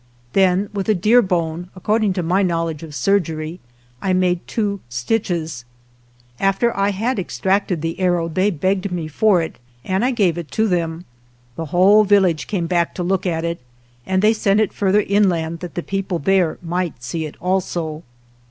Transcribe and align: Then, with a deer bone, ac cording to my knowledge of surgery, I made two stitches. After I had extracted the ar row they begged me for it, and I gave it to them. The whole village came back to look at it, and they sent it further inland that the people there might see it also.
Then, 0.33 0.71
with 0.73 0.89
a 0.89 0.95
deer 0.95 1.21
bone, 1.21 1.69
ac 1.75 1.81
cording 1.83 2.11
to 2.13 2.23
my 2.23 2.41
knowledge 2.41 2.81
of 2.81 2.95
surgery, 2.95 3.59
I 4.01 4.13
made 4.13 4.47
two 4.47 4.79
stitches. 4.89 5.63
After 6.39 6.75
I 6.75 6.89
had 6.89 7.19
extracted 7.19 7.83
the 7.83 8.01
ar 8.03 8.13
row 8.13 8.27
they 8.27 8.49
begged 8.49 8.91
me 8.91 9.07
for 9.07 9.43
it, 9.43 9.59
and 9.85 10.03
I 10.03 10.09
gave 10.09 10.39
it 10.39 10.49
to 10.53 10.67
them. 10.67 11.05
The 11.55 11.65
whole 11.65 12.03
village 12.03 12.47
came 12.47 12.65
back 12.65 12.95
to 12.95 13.03
look 13.03 13.27
at 13.27 13.45
it, 13.45 13.61
and 14.03 14.23
they 14.23 14.33
sent 14.33 14.59
it 14.59 14.73
further 14.73 15.01
inland 15.01 15.59
that 15.59 15.75
the 15.75 15.83
people 15.83 16.17
there 16.17 16.57
might 16.63 17.03
see 17.03 17.27
it 17.27 17.37
also. 17.39 18.01